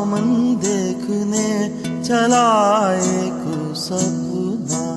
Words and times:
मन 0.00 0.56
देखने 0.64 1.68
चला 2.04 2.92
एक 2.94 3.74
सपना। 3.76 4.92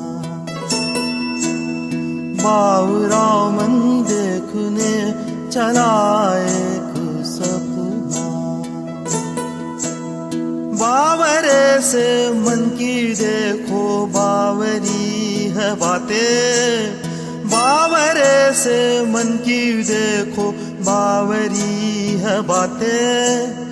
बावरा 2.43 3.49
मन 3.49 4.05
देखने 4.07 5.11
चला 5.51 5.91
एक 6.37 6.93
सपना। 7.25 7.85
बावरे 10.77 11.81
से 11.81 12.33
मन 12.33 12.69
की 12.69 13.13
देखो, 13.13 14.05
बावरी 14.05 15.47
है 15.57 15.75
बातें। 15.75 16.93
बावरे 17.45 18.53
से 18.53 19.05
मन 19.05 19.39
की 19.45 19.83
देखो, 19.83 20.51
बावरी 20.83 22.17
है 22.17 22.41
बातें। 22.41 23.65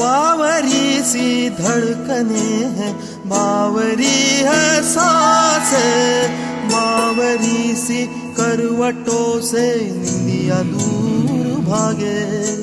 बावरी 0.00 1.02
सी 1.02 1.50
धड़कने 1.50 2.64
हैं। 2.78 2.92
बावरी 3.28 4.20
है 4.36 4.82
साँसें, 4.82 6.30
बावरी 6.68 7.74
सी 7.74 8.06
करवटों 8.06 9.40
से 9.40 9.76
निंदिया 9.80 10.62
दूर 10.62 11.60
भागे। 11.64 12.56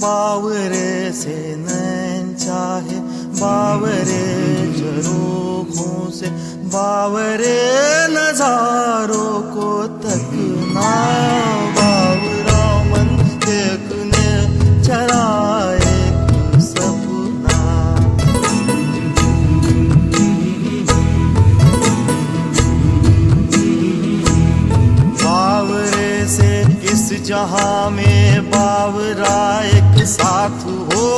बावरे 0.00 1.12
से 1.12 1.56
नैन 1.56 2.34
चाहे, 2.34 3.00
बावरे 3.40 4.26
झरोखों 4.78 6.10
से, 6.10 6.26
बावरे 6.66 7.58
नजारों 8.08 8.87
जहाँ 27.28 27.90
में 27.90 28.50
बावरा 28.50 29.60
एक 29.68 30.04
साथ 30.06 30.62
हो, 30.64 31.08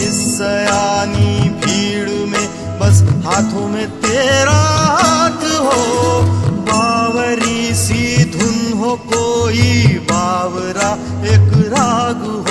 इस 0.00 0.16
सयानी 0.38 1.48
भीड़ 1.60 2.08
में 2.30 2.46
बस 2.80 3.02
हाथों 3.26 3.68
में 3.68 3.86
तेरा 4.00 4.56
हाथ 5.02 5.44
हो। 5.66 6.22
बावरी 6.70 7.74
सी 7.74 8.24
धुन 8.32 8.78
हो 8.78 8.96
कोई, 9.12 9.98
बावरा 10.10 10.90
एक 11.34 11.52
राग 11.74 12.22
हो 12.24 12.45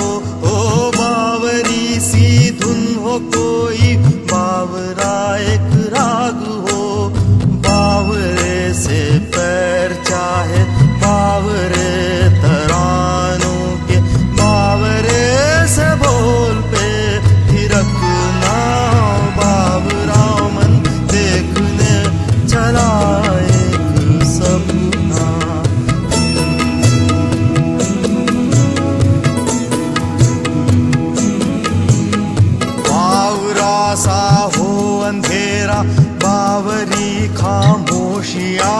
बावरी 36.56 37.28
खामोशिया। 37.36 38.70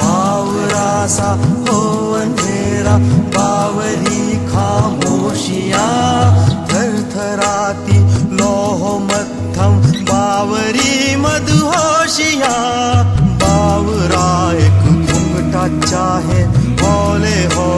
बावरा 0.00 0.90
सा 1.06 1.30
हो 1.68 1.78
अंधेरा 2.12 2.96
बावरी 3.36 4.24
खामोशिया। 4.50 5.86
थर 6.72 6.90
थराती 7.14 7.98
लोह 8.34 8.82
मत्थम 9.06 9.78
बावरी 10.10 11.16
मधुहोशिया। 11.16 12.54
बावरा 13.44 14.28
एक 14.66 14.82
घूमटा 15.06 15.66
चाहे 15.86 16.42
होले 16.82 17.38
हो 17.54 17.70